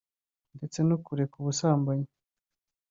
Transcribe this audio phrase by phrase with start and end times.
[0.55, 2.09] ndetse no kureka ubusambanyi